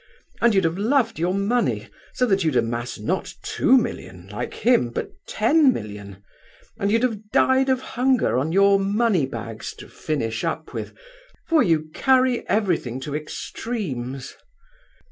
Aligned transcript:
And 0.41 0.55
you'd 0.55 0.63
have 0.63 0.79
loved 0.79 1.19
your 1.19 1.35
money 1.35 1.87
so 2.13 2.25
that 2.25 2.43
you'd 2.43 2.55
amass 2.55 2.97
not 2.97 3.31
two 3.43 3.77
million, 3.77 4.27
like 4.29 4.55
him, 4.55 4.89
but 4.89 5.11
ten 5.27 5.71
million; 5.71 6.23
and 6.79 6.91
you'd 6.91 7.03
have 7.03 7.29
died 7.29 7.69
of 7.69 7.81
hunger 7.81 8.35
on 8.39 8.51
your 8.51 8.79
money 8.79 9.27
bags 9.27 9.75
to 9.75 9.87
finish 9.87 10.43
up 10.43 10.73
with, 10.73 10.97
for 11.47 11.61
you 11.61 11.89
carry 11.93 12.49
everything 12.49 12.99
to 13.01 13.15
extremes. 13.15 14.35